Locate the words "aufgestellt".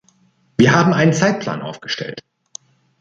1.61-2.23